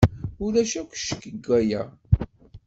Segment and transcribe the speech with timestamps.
[0.43, 1.83] Ulac akk ccek deg waya.